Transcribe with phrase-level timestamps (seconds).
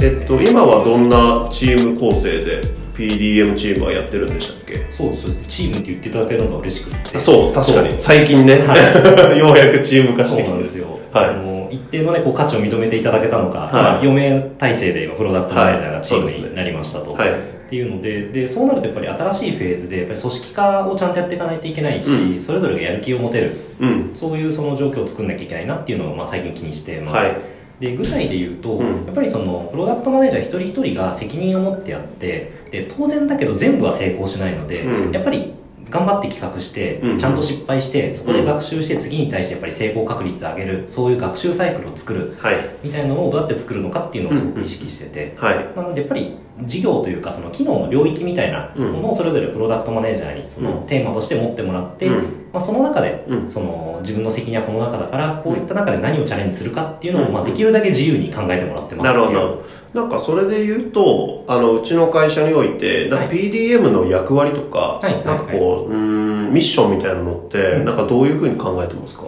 [0.00, 2.62] えっと今はどんなチーム構成で
[2.94, 4.86] PDM チームはやってるんでしたっけ？
[4.90, 5.46] そうです。
[5.48, 7.18] チームって言っていただけるのが嬉しくって。
[7.20, 7.98] そう確かに。
[7.98, 8.58] 最近ね、
[9.36, 11.24] ようやくチーム化してきてそうなんですよ、はい。
[11.26, 11.43] あの
[11.74, 14.06] 一定の、ね、こう価値を認めていただけたのか、はい。
[14.06, 17.30] 今4名体制で今プロダクトマネージャーがチームになりましたと、はい。
[17.30, 22.40] っていうのででそうなるとやっぱり新しいフェーズでやっぱり組織化をちゃんとやっていかないといけないし、うん。
[22.40, 23.52] それぞれがやる気を持てる。
[23.80, 24.10] うん。
[24.14, 27.36] そういうその状況を作んなきゃいけないなっていうのを、まあ、最近気にしてます、はい。
[27.80, 29.06] で具体で言うと、うん。
[29.06, 35.12] やっぱりそのプロダクトマネージャー一人一人が責任を持ってやってで当然だけど全部は成功しないので、うん。
[35.12, 35.54] やっぱり
[35.94, 37.18] 頑張って企画して、うん。
[37.18, 42.56] ちゃんと失敗してそこで学習して次に対してやっぱり成功確率を上げるそういう学習サイクルを作るはい。
[42.82, 45.72] みたいなのをどうやって作るのかっていうのをすごく意識してて、はい。
[45.76, 52.14] なのでやっぱり事業というかその機能の領域みたいなものをそれぞれプロダクトマネージャーにそのテーマとして持ってもらって、うん。
[52.52, 53.48] まあ、その中でうん。
[53.48, 57.32] その自分の責任はこの中だからこういった中で何をチャレンジするかっていうのをうん。
[57.32, 59.64] まあできるだけ自由に考えてもらってますなるほど。
[59.94, 63.50] なんかそれで言うとあのうちの会社においてなんかはい。
[63.50, 65.24] PDM の役割とか、はい。
[65.24, 67.84] なんかこう、うーんミッションみたいなのって、うん。
[67.84, 69.24] なんかどういうふうに考えてますか？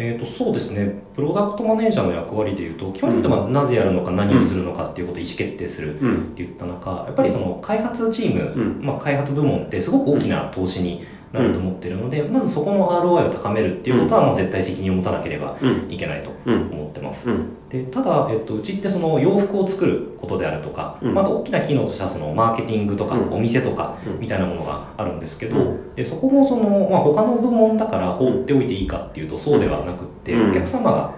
[0.00, 1.02] えー、とそうですね。
[1.12, 6.16] プロダクトマネージャーの役割でいうと基本的にはまあなぜやるのか何をするのかっていうことを意思決定するうん。
[6.18, 8.86] って言った中やっぱりその開発チーム、うん。
[8.86, 15.92] まあ、開発部門ってすごく大きな投資になると思ってるので、まずそこの ROI を高めるっていうことはまあ絶対責任を持たなければうん。
[15.92, 16.70] いけないとうん。
[16.70, 17.68] 思ってます、うん。
[17.68, 21.14] でただ、えっと、うちってその洋服を作ることであるとか、うん。
[21.14, 23.32] また大きな機能としてはそのマーケティングとか、うん。
[23.32, 24.20] お店とかうん。
[24.20, 25.94] みたいなものがあるんですけど、うん。
[25.94, 30.50] でそこもその、まあ、他の部門だから放っておいていいかっていうとそうではなくって、うん。
[30.50, 31.14] お客様が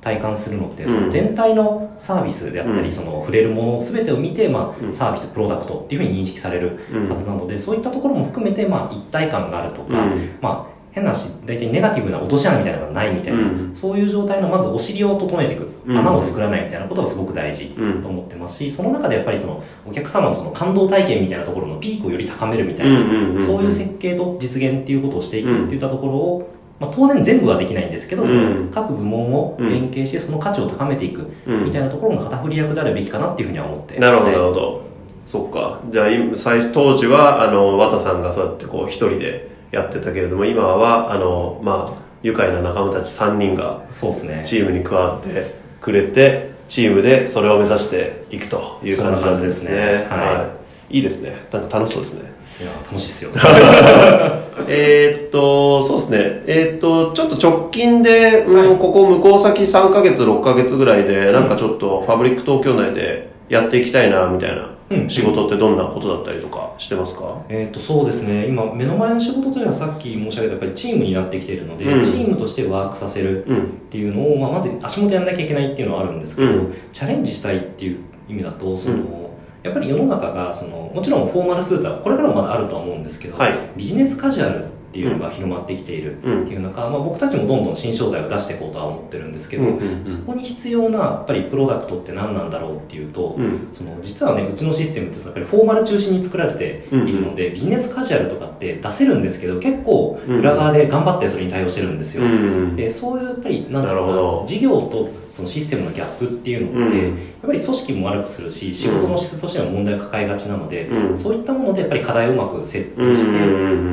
[0.00, 0.94] 体感するのって、うん。
[0.94, 2.92] その全体のサービスであったり、うん。
[2.92, 4.92] その触れるもの全てを見て、まあ、うん。
[4.92, 7.08] サービスプロダクトっていうふうに認識されるうん。
[7.08, 10.38] はずなので、そういったところも含めて、まあ、一体感があるとか、うん。
[10.40, 13.72] まあ変なし大体ネガティブな落とし穴みたいなのがないみたいな、うん。
[13.74, 15.96] そういう状態のまずお尻を整えていく、うん。
[15.96, 18.02] 穴を作らないみたいなことがすごく大事うん。
[18.02, 34.82] と思ってますしその中でやっぱりそのお客様のその感動体験みたいなところのピークをより高めるみたいな、そういう設計と実現っていうことをしていくっていったところを、まあ、当然全部はできないんですけど、その各部門を連携してその価値を高めていくうんみたいなところの旗振り役であるべきかなっていうふうには思ってなるほど、なるほど。
[35.26, 35.80] そっか。
[35.90, 49.70] じゃあ、今最当時は、あの、綿さんがそうやってこう、一人でやってたけれども、今は、あの、まあ、愉快な仲間たち3人がチームに加わってくれて、チームでそれを目指していくという感じなんですね。
[49.70, 50.50] そんな感じですねは
[50.90, 50.96] い。
[50.96, 51.36] いいですね。
[51.52, 52.32] なんか楽しそうですね。
[52.60, 53.30] いや楽しいですよ。
[54.68, 56.18] えーっと、そうですね。
[56.46, 58.78] えーっと、ちょっと直近で、うんはい。
[58.78, 65.08] ここ向こう先3ヶ月、6ヶ月ぐらいで、なんかちょっとファブリック東京内でやっていきたいな、みたいなうん。
[65.08, 67.42] 仕事ってどんなことだったりとかしてますか？
[67.48, 68.46] えー、とそうですね。
[68.46, 72.02] 今目の前の仕事というのはさっき申し上げたやっぱりチームになってきているので、うん。
[72.02, 73.56] チームとしてワークさせるうん。
[73.58, 76.74] っていうのを、まあ、まず足元やんなきゃいけないっていうのはあるんですけど、うん。
[76.92, 79.29] チャレンジしたいっていう意味だとその、うん
[79.62, 83.52] やっぱり世の中がそのもちろんフォーマルスーツはこれからもまだあるとは思うんですけど、はい。
[83.76, 86.42] ビジネスカジュアルっていうのが広まってきているうん。
[86.42, 89.64] っていう中、まあ、僕たちもどんどん新商材を出していこうとは思ってるんですけど、
[90.04, 93.68] そこに必要なやっぱりプロダクトって何なんだろうっていうと、うん。
[93.72, 111.18] その実はねうちのシステムってやっぱりフォーマル中心に作られているので、ビジネスカジュアルとかって出せるんですけど結構裏側で頑張ってそれに対応してるんですよ、うんでそういうやっぱりなんだろうな事業とそのシステムのギャップっていうのって、うんやっぱり組織も悪くするし仕事の質としての問題を抱えがちなので、うん。
[111.18, 113.26] そういったものでやっぱり課題をうまく設定して、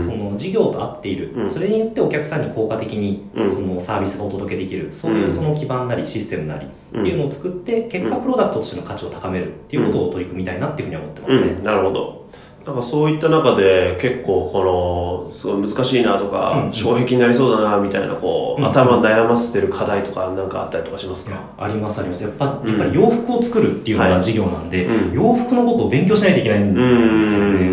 [0.01, 1.49] その事業と合っている、うん。
[1.49, 3.51] それによってお客さんに効果的にうん。
[3.51, 4.87] そのサービスがお届けできる。
[4.91, 7.01] そういうその基盤なりシステムなりうん。
[7.01, 11.45] っていうのを作って結果プロダクトとしての価値を高めるっていうことを取り組みたいなっていうふうには思ってますね。
[11.57, 12.27] うん、なるほど。
[12.65, 16.73] なんかそういった中で結構このすごい難しいなとか、うん。
[16.73, 18.67] 障壁になりそうだなみたいなこう、うん。
[18.67, 22.21] 頭悩ませてる課題とかなんかあったりとかしますか、ありますあります。
[22.23, 24.11] やっぱうんやっぱり洋服を作るっていうのはい。
[24.11, 25.13] が事業なんで、うん。
[25.13, 27.21] 洋服のことを勉強しないといけないんうん。
[27.21, 27.69] ですよね、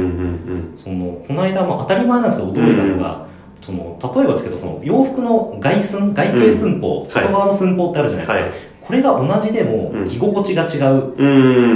[0.77, 3.27] そのこの間、まあ、当たり前なんですけど驚いたのが、
[3.61, 7.07] その例えばですけどその洋服の外寸外形寸法、うん。
[7.07, 8.53] 外側の寸法ってあるじゃないですか、はい。
[8.81, 10.05] これが同じでもうん。
[10.05, 11.27] 着心地が違う、う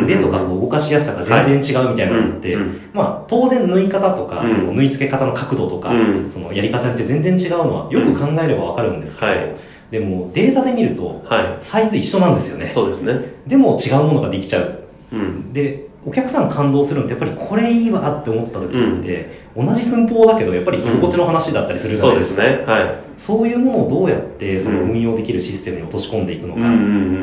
[0.02, 0.04] ん。
[0.04, 2.80] 腕とかこう動かしやすさが全然違うみたいなのって、うんうん。
[2.92, 4.50] まあ、当然縫い方とか、うん。
[4.50, 6.30] その縫い付け方の角度とか、うん。
[6.30, 9.56] そのやり方によって全然違うのはよく考えればわかるんですけど、はい。
[9.90, 12.68] でもデータで見るとはサイズ一緒なんですよいね。
[12.68, 13.18] そうですね。
[13.46, 14.84] でも違うものができちゃう。
[15.12, 15.52] うん。
[15.54, 22.64] でお客さん感動するのってやっぱりこれいいわって思った時って、同じ寸法だけどやっぱり着心地の話だったりするじゃそうでないですすか、ね。
[22.64, 22.94] はい。
[23.16, 24.90] そういうものをどうやってそのうん。
[24.90, 26.74] 運用できるシステムに落とし込んでいくのか、うんうんう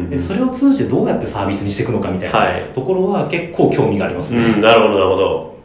[0.02, 2.62] んでそれを通じてどうやってサービスにしていくのかみたいなはい。
[2.74, 5.56] ところは結構興味がありますね、うんなるほどなるほど。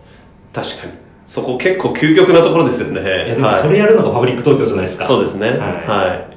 [0.53, 0.93] 確かに。
[1.27, 3.03] そこ結構究極なところですよね。
[3.03, 3.61] いやでもはい。
[3.61, 5.05] それやるのがファブリック東京じゃないですか。
[5.05, 5.51] そうですね。
[5.51, 5.59] はい。
[5.59, 6.37] はい。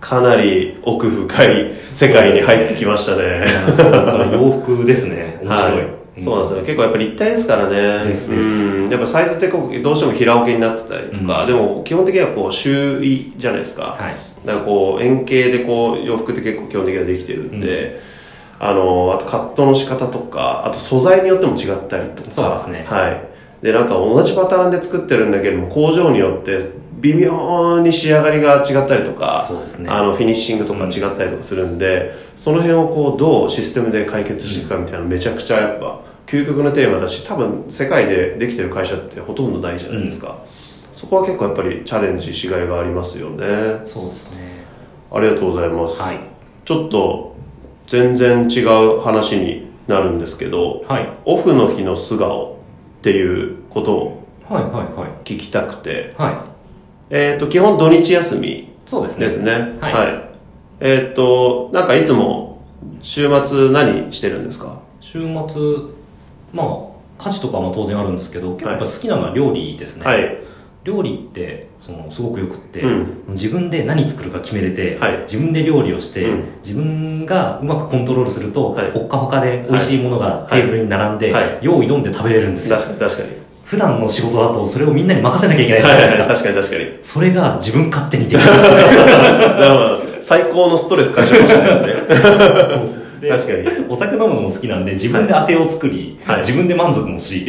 [0.00, 3.46] かなり奥深い世界に入ってきましたね。
[3.72, 5.38] そうだから洋服ですね。
[5.42, 6.60] 面白い、はいそうなんですよ。
[6.60, 8.04] 結構やっぱ立体ですからね。
[8.04, 8.90] ですですうん。
[8.90, 13.96] やっぱサイズってこうどうしても平置きになってたりとか、うんでも基本的にはこう周囲じゃないですか。
[13.98, 17.98] はいだからこう円形でこう洋服って結構基本的にはできてるんで、
[18.60, 22.30] あの、あとカットの仕方とか、あと素材によっても違ったりとか。
[22.30, 23.20] そうですねはい。
[23.62, 26.58] で、なんか同じパターンで作ってるんだけども、工場によって
[27.04, 29.46] 微妙に仕上がりが違ったりとか、
[29.78, 29.90] ね。
[29.90, 40.38] あの、フィニッシングとか違ったりとかするんで、その辺をこう、どうシステムで解決していくかみたいなのめちゃくちゃやっぱ、究極のテーマだし、多分世界でできてる会社ってほとんどないじゃないですか。
[40.92, 43.82] そこは結構やっぱりチャレンジしがいがありますよね。
[43.84, 44.64] そうですね。
[45.12, 46.00] ありがとうございます。
[46.00, 46.18] はい。
[46.64, 47.36] ちょっと
[47.86, 51.12] 全然違う話になるんですけど、はい。
[51.26, 52.60] オフの日の素顔
[53.00, 55.10] っていうことをはいはいはい。
[55.24, 56.53] 聞きたくて、はい
[57.10, 59.24] えっ、と、基本土日休みそうですね。
[59.24, 59.52] ですね。
[59.80, 60.24] はい。
[60.80, 62.62] えっ、と、なんかいつも
[63.02, 64.80] 週末何してるんですか？
[65.00, 65.28] 週末
[66.52, 70.38] まあ家事とかも当然あるんですけど結構やっぱ好きなのは料理ですね、はい。
[70.82, 73.06] 料理ってそのすごくよくって、うん。
[73.28, 75.18] 自分で何作るか決めれて、はい。
[75.20, 76.44] 自分で料理をして、うん。
[76.62, 83.43] 自分がうまくコントロールすると、はいほっかほかで美味しいものがテーブルに並んで、はい用意どんで食べれるんですよ確かに確かに。
[83.64, 86.98] 普段の仕事だとそれをみんなに任せなきゃいけないじゃはいないですか、はい確かに確かに。
[87.02, 90.02] それが自分勝手にできる なるほど。
[90.20, 91.94] 最高のストレス解消かもしれないですね。
[92.74, 93.86] そうですで確かに。
[93.88, 96.38] お酒飲むのも好きなんで自分で当てを作り、はい。
[96.40, 97.46] 自分で満足もし、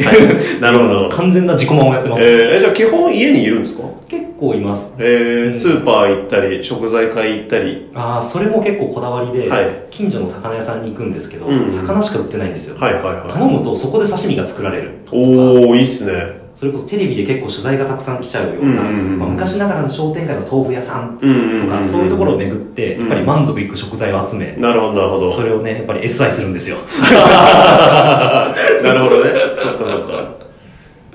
[0.60, 1.08] なるほど。
[1.14, 3.84] 完全な自己満をやってます、えー、じゃあ基本家にいるんですか？
[4.08, 4.92] 結構います。
[4.98, 7.88] えー、スーパー行ったり、食材買い行ったり。
[7.94, 9.68] ああそれも結構こだわりで、はい。
[9.90, 13.32] 近所の魚屋さんに行くんですけど、うんうん魚しか売ってないんですよ、はいはいはい。
[13.32, 16.45] 頼むとそこで刺身が作られるおー、いいっすね。
[16.56, 21.26] それこそテレビで結構取材がたくさん来ちゃうような、まあ、昔ながらの商店街の豆腐屋さんと
[21.68, 25.30] か、そういうところを巡ってやっぱり満足いく食材を集め、なるほど、なるほど。
[25.30, 26.78] それをねやっぱり SI するんですよ
[28.82, 29.32] なるほどね。
[29.54, 30.36] そっかそっか。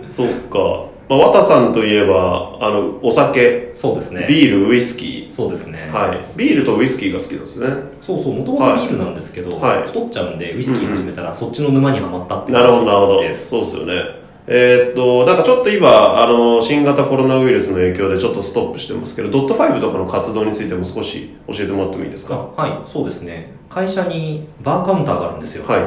[0.08, 0.92] そっか。
[1.10, 6.08] まあ、綿さんといえば、あの、お酒、そうですねビール、ウイスキそうですね、ー。
[6.08, 6.18] はい。
[6.38, 7.68] ビールとウイスキーが好きなんですね。
[8.00, 13.24] そうそうもともとビールなんですけど、はい太っちゃうんでウイスキー始めたらそっちの沼にはまったっていうなるほど、なるほど。
[13.34, 14.21] そうですよね。
[14.48, 22.50] えーっと、なんかちょっと今、あの、新型コロナウイルスの影響でちょっとストップしてますけど、ドット5とかの活動についても少し教えてもらってもいいですか？
[22.58, 23.54] あはいそうですね。
[23.70, 25.66] 会社にバーカウンターがあるんですよ。
[25.68, 25.82] はい。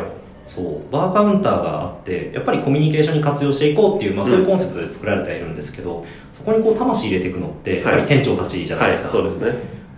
[0.46, 0.92] そう。
[0.92, 9.52] バーカウンターがあってやっぱりコミュニケーションに活用していこうっていう、まあ、うんそういうコンセプトで作られてはいるんですけど、そこにこう魂入れていくのってやっぱり店長たちじゃないはい、ですか、そうですね。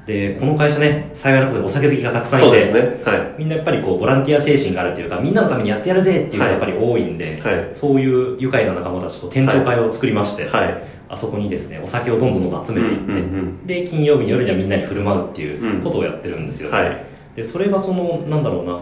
[0.06, 3.02] でこの会社ね幸いなことでお酒好きがたくさんいてね。
[3.04, 3.34] はい。
[3.38, 7.70] みんなやっぱりこうボランティア精神があるというかみんなのためにやってやるぜっていう人がやっぱり多いんで、はい。
[7.74, 10.82] そういう愉快な仲間たちと店長会を作りまして、はい。
[11.08, 17.04] あそこにですねお酒をどんどんどん集めていって、うんうんで金曜日の夜にはみんなに振る舞うっていううんことをやってるんですよ、はい。
[17.34, 18.80] でそれがそのなんだろうな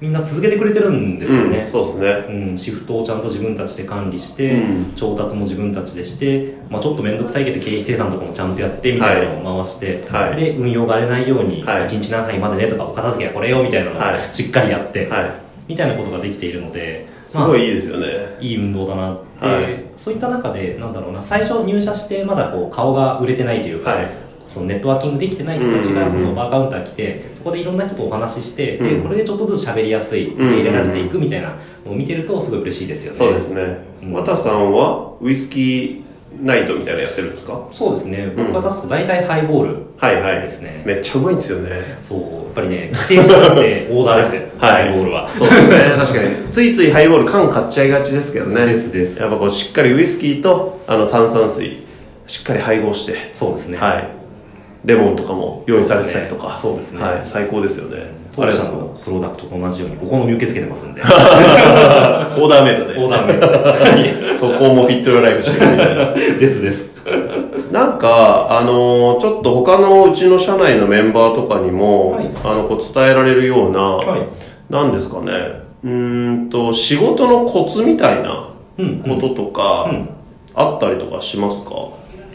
[0.00, 1.66] みんな続けてくれてるんですよね、うん。
[1.66, 2.08] そうですね。
[2.28, 4.92] うん、シフトをちゃんと自分たちで管理して、うん。
[4.94, 10.36] 調達も自分たちでして、まあ、ちょっと面倒くさいけど経費生産とかもちゃんとやってみたいなのを回して、はい。
[10.36, 11.82] で運用が荒れないように、はい。
[11.82, 14.34] 1日何杯までねとかお片付けはこれよみたいなのをはい。
[14.34, 15.32] しっかりやって、はい。
[15.66, 18.06] みたいなことができているので、すごいいいいですよね。
[18.40, 19.84] いい運動だなって、はい。
[19.96, 21.24] そういった中でなんだろうな。
[21.24, 24.27] 最初入社してまだこう顔が売れてないというか、はい。
[24.48, 33.78] そのネットワーキングできてない人たちがそのバーカウンター来てそこでいろんな人とお話しして、でうんこれでちょっとずつ喋りやすい受け入れられていくみたいなのを見てるとすごい嬉しいですよねそうですね。
[34.02, 36.02] うん綿さんはウイスキー
[36.40, 37.68] ナイトみたいなのやってるんですか？
[37.72, 40.42] そうですね僕が出すと大体ハイボールはいはい。
[40.42, 41.70] ですねめっちゃうまいんですよね。
[42.00, 45.76] そうやっぱりね規制じゃなくてオーダーですよ、 はいハイボールはそうですね。
[45.96, 46.30] 確かに。
[46.50, 48.66] ついついハイボール缶買っちゃいがちですけどね。
[48.66, 51.78] ですですやっぱこうしっかりウイスキーとあの炭酸水、
[52.26, 54.17] しっかり配合して、そうですねはい。
[54.84, 56.56] レモンとかも用意されてたりとか。
[56.56, 57.20] そうですねはい。
[57.24, 58.10] 最高ですよね。
[58.36, 58.58] あ当社。
[58.62, 62.98] のプロダクトと同じようにお好み受け付けてますんで オーダーメイドで。
[62.98, 66.04] オーダーメイドそこもフィットライフしてるみたいな。
[66.38, 66.94] ですです
[67.72, 74.20] なんか、あのーちょっと他のうちの社内のメンバーとかにも、はいあの、こう伝えられるような、はい
[74.70, 75.32] なんですかね、
[75.82, 75.90] うー
[76.46, 80.08] んと、仕事のコツみたいなうんこととか、うん
[80.54, 81.70] あったりとかしますか、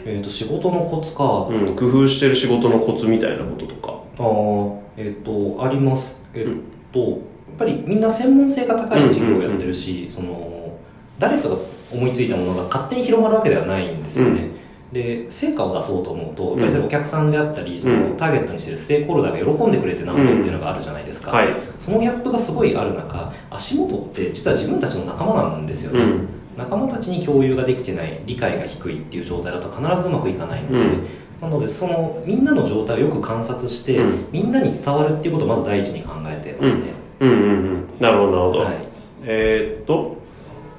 [0.04, 4.00] えっ、と仕事のコツかうん、工夫してる仕事のコツみたいなこととか。
[4.18, 6.22] あーえっ、とあります。
[6.34, 6.46] えっ、
[6.92, 7.20] と、
[7.58, 10.78] ぱりみんな専門性が高い事業をやってるし、その
[11.18, 11.56] 誰かが
[11.92, 14.48] 思いついたものが勝手に広まるわけではないんですよね、
[14.92, 21.48] で成果を出そうと思うとやっぱりお客さんであったりそのターゲットにしてるステークホルダーが喜んでくれてなんぼっていうのがあるじゃないですか、はい。
[21.78, 31.06] そのギャップがすごいある中足元って実は自分たちの仲間なんですよね、うん仲間たちに共有ができてない理解が低いっていう状態だと必ずうまくいかないので、うん。
[31.40, 34.26] なのでそのみんなの状態をよく観察して、うん。
[34.30, 36.80] みんなに伝わるっていうことをまず第一に考えてますね、
[37.20, 37.30] うん。
[37.30, 37.38] うん。
[37.38, 37.84] うん。
[38.00, 38.76] なるほどなるほど、はい。
[39.24, 40.22] えーっと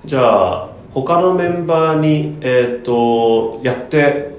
[0.05, 4.36] じゃあ他のメンバーにえーっとやって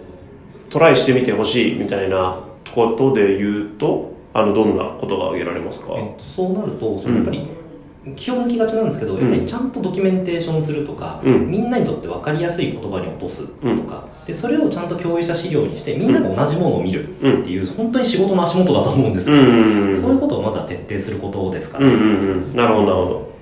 [0.71, 2.41] トライしてみてほしいみたいな
[2.73, 7.49] ことで言うとあのどんなことが挙げられますか、えっと、そうなるとそのやっぱり、
[8.15, 11.51] 気を抜きがちなんですけど、やっぱりちゃんとドキュメンテーションするとか、うん。
[11.51, 22.57] みんなにとって分かりやすい言葉に落とすとか、でそれをちゃんと共有した資料にしてみんなが同じものを見るっていう、本当に仕事の足元だと思うんですけど、うんうんうんそういうことをまずは徹底することですかね、うんうんうん。
[22.57, 23.37] なるほどなるほど。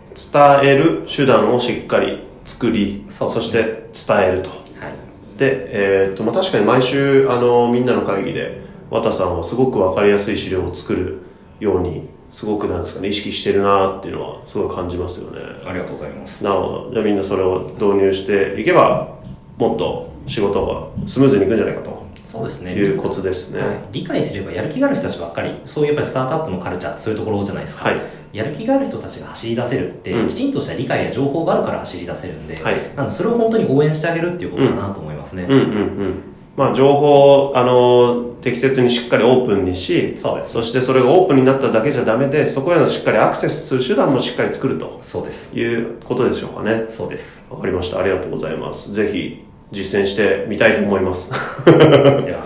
[0.62, 4.50] 伝える手段をしっかり作りそして伝えると。
[4.50, 5.38] はい。
[5.38, 11.18] で、えーっとまあ、確かに毎週あのみんなの会議で綿さんはすごく分かりやすい資料を作る
[11.58, 15.40] ようにすごくなんですかね意識してるなっていうのはすごい感じますよね。
[15.64, 16.42] ありがとうございます。
[16.42, 16.90] なるほど。
[16.92, 19.18] じゃあみんなそれを導入していけば
[19.56, 22.02] もっと仕事がスムーズにいくんじゃないかと。
[22.24, 22.74] そうですね。
[22.74, 23.78] いうコツですね、はい。
[23.92, 28.00] 理解すればやる気がある人たちばっかりそういうやっぱりスタートアップのカルチャーそういうところじゃないですか、はい。
[28.32, 30.26] やる気がある人たちが走り出せるって、うん。
[30.26, 32.74] きちんとした理解や情報があるから走り出せるんで、はい。
[32.96, 40.50] なのでそれを本当に応援してあげるっていうことかなと思いますね、うんうんうんまあ情報をあの適切にしっかりオープンにしそうです。
[40.50, 45.52] そしてそれがオープンになっただけじゃダメでそこへのしっかりアクセスする手段もしっかり作るとそうです。
[45.56, 46.84] いうことでしょうかね。
[46.88, 47.44] そうです。
[47.50, 47.98] わかりました。
[47.98, 48.92] ありがとうございます。
[48.92, 51.32] ぜひ実践してみたいと思います。
[51.66, 52.44] いや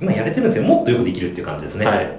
[0.00, 1.84] 今やれてるんですけどもっとよくできるっていう感じですね。
[1.84, 1.96] はい。
[1.96, 2.14] はい、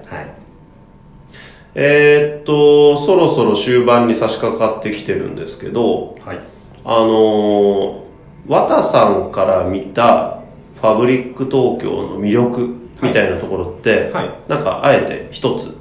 [1.74, 6.40] えーっとそろそろ終盤に差し掛かってきてるんですけどはい。
[6.84, 8.02] あのー、
[8.48, 10.41] 綿さんから見た
[10.82, 14.32] ファブリック東京の魅力みたいなところって、はい。
[14.48, 15.78] なんかあえて一つ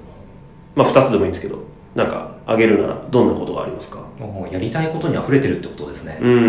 [0.74, 1.58] まあ二つでもいいんですけど
[1.94, 4.02] なんかあげるならどんなことがありますか？
[4.18, 6.40] もうやりたいことに溢れてるってことですね、うんうん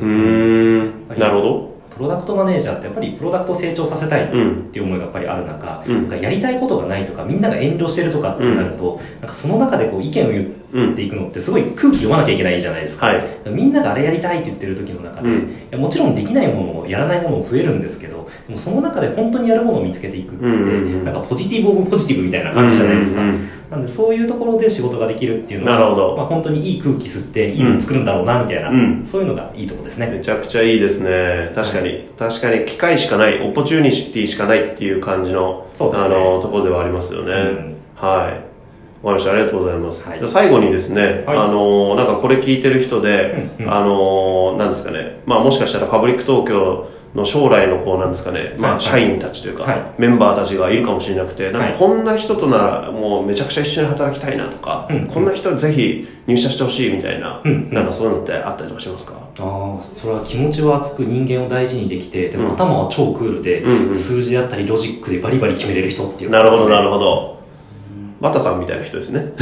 [0.00, 1.72] うんなるほど。
[1.92, 4.62] プロダクトマネージャーってやっぱりプロダクトを成長させたいっうん。
[4.72, 5.94] ていう思いがやっぱりある中、うん。
[5.94, 13.22] なんかやりたいことがないとかみんなが遠慮してるとかってなると、なんかその中でこう意見を言っていくのってすごい空気読まなきゃいけないじゃないですか、はい。
[13.50, 15.50] みんながあれやりたいって言ってる時の中で、うん。
[15.50, 23.48] いやもちろんできないものもやらないものも増えるんですけどでもその中で本当にやるものを見つけていくって、うなんかポジティブオブポジティブみたいな感じじゃないですか、うんうんうん。
[23.70, 26.16] なんでそういうところで仕事ができるっていうのはなるほど。
[26.16, 29.02] まあ、本当にいい空気吸っていいの作るんだろうなみたいな、うん。
[29.04, 31.52] そういうのがいいところですね、めちゃくちゃいいですね。
[31.54, 37.76] 確かに、確かに機会しかないオポチュニティしかないっていう感じのあのところではありますよね、うん。
[37.96, 38.51] はい
[39.02, 39.32] わかりました。
[39.32, 40.18] ありがとうございます、はい。
[40.18, 41.36] じゃあ最後にですね、はい。
[41.36, 43.72] あのなんかこれ聞いてる人で、うんうん。
[43.72, 45.20] あのなんですかね。
[45.26, 48.80] まあもしかしたらファブリック東京の将来のこうなんですかね、まあ、はい。
[48.80, 49.82] 社員たちというか、はい。
[49.98, 57.74] メンバーたちがいるかもしれなくてなんはいかこんな人とならもうめちゃくちゃ一緒に働きたいなとか、うんこんな人ぜひ入社してほしいみたいな、うんうん。
[57.74, 62.54] なんかそういうのってあったりとかしますか、ああそれは気持ちは熱く人間を大事にできてでもうん。
[62.54, 63.94] 頭は超クールで、うんうん。
[63.94, 67.41] 数字だったりロジックでバリバリ決めれる人っていうなるほどなるほほ
[68.22, 69.32] ど綿さんみたいな人ですね。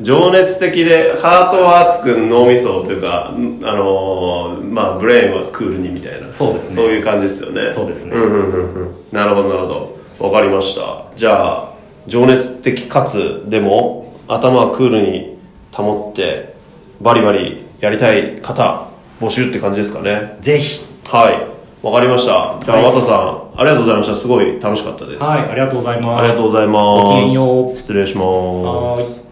[0.00, 6.32] 情熱的でハートは熱く脳みそというかんあのーまあブレインはクールにみたいな。
[6.32, 6.76] そうですね。
[6.76, 7.68] そういう感じですよね。
[7.72, 8.12] そうですね。
[8.12, 8.94] んうんうんうん。
[9.10, 10.26] なるほどなるほど。
[10.28, 11.06] わかりました。
[11.16, 11.72] じゃあ
[12.06, 15.36] 情熱的かつでも頭はクールに
[15.72, 16.54] 保って
[17.00, 18.88] バリバリやりたい方
[19.20, 20.36] 募集って感じですかね。
[20.40, 20.84] ぜひ。
[21.08, 22.58] はいわかりました。
[22.60, 24.14] じゃあはい綿さんありがとうございました。
[24.14, 25.24] すごい楽しかったです。
[25.24, 26.20] はいありがとうございます。
[26.20, 27.04] ありがとうございます。
[27.04, 27.76] ごきげんよう。
[27.76, 29.27] 失礼します。